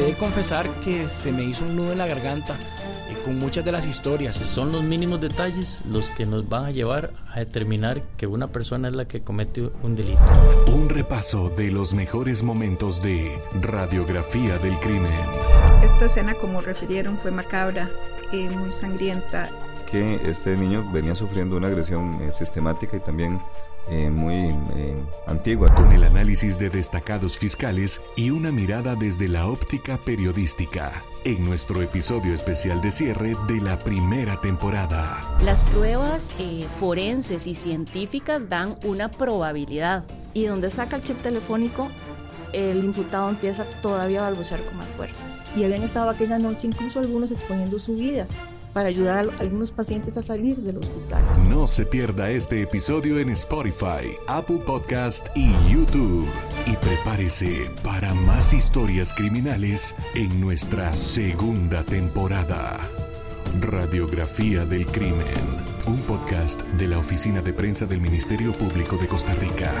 [0.00, 2.54] he de confesar que se me hizo un nudo en la garganta
[3.08, 4.36] eh, con muchas de las historias.
[4.36, 8.88] Son los mínimos detalles los que nos van a llevar a determinar que una persona
[8.88, 10.20] es la que comete un delito.
[10.72, 15.12] Un repaso de los mejores momentos de radiografía del crimen.
[15.82, 17.90] Esta escena, como refirieron, fue macabra,
[18.32, 19.50] eh, muy sangrienta.
[19.90, 23.40] Que este niño venía sufriendo una agresión eh, sistemática y también
[23.88, 24.34] eh, muy
[24.76, 25.74] eh, antigua.
[25.74, 31.02] Con el análisis de destacados fiscales y una mirada desde la óptica periodística.
[31.24, 35.20] En nuestro episodio especial de cierre de la primera temporada.
[35.42, 40.04] Las pruebas eh, forenses y científicas dan una probabilidad.
[40.34, 41.88] Y donde saca el chip telefónico,
[42.52, 45.26] el imputado empieza todavía a balbucear con más fuerza.
[45.56, 48.28] Y habían estado aquella noche incluso algunos exponiendo su vida
[48.72, 51.22] para ayudar a algunos pacientes a salir del hospital.
[51.48, 56.28] No se pierda este episodio en Spotify, Apple Podcast y YouTube.
[56.66, 62.78] Y prepárese para más historias criminales en nuestra segunda temporada.
[63.60, 65.24] Radiografía del Crimen,
[65.86, 69.72] un podcast de la Oficina de Prensa del Ministerio Público de Costa Rica.